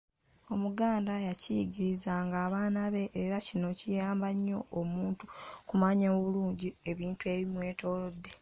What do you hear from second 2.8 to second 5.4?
be era kino kiyamba nnyo omuntu